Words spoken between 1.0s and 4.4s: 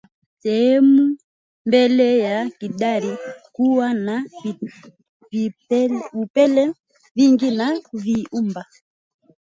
ya mbele ya kidari huwa na